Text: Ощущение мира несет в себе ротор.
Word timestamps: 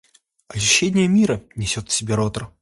Ощущение 0.47 1.07
мира 1.07 1.43
несет 1.55 1.89
в 1.89 1.93
себе 1.93 2.15
ротор. 2.15 2.51